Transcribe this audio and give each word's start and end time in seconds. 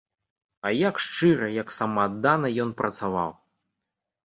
А 0.69 0.71
як 0.77 0.95
шчыра, 1.07 1.51
як 1.57 1.69
самааддана 1.77 2.53
ён 2.65 2.75
працаваў! 2.83 3.31